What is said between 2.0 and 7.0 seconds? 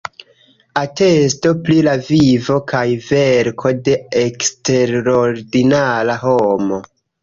vivo kaj verko de eksterordinara homo".